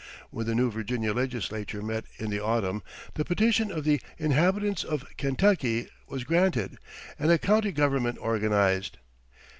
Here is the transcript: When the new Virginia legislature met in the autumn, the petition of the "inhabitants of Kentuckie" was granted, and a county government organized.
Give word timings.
When 0.31 0.47
the 0.47 0.55
new 0.55 0.71
Virginia 0.71 1.13
legislature 1.13 1.83
met 1.83 2.05
in 2.17 2.31
the 2.31 2.39
autumn, 2.43 2.81
the 3.13 3.23
petition 3.23 3.71
of 3.71 3.83
the 3.83 4.01
"inhabitants 4.17 4.83
of 4.83 5.05
Kentuckie" 5.15 5.89
was 6.07 6.23
granted, 6.23 6.79
and 7.19 7.29
a 7.31 7.37
county 7.37 7.71
government 7.71 8.17
organized. 8.19 8.97